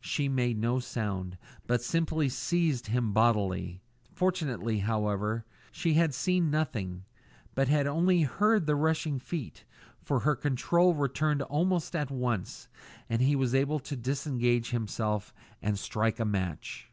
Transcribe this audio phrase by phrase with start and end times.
[0.00, 1.38] She made no sound,
[1.68, 3.82] but simply seized him bodily.
[4.12, 7.04] Fortunately, however, she had seen nothing,
[7.54, 9.62] but had only heard the rushing feet,
[10.02, 12.66] for her control returned almost at once,
[13.08, 16.84] and he was able to disentangle himself and strike a match.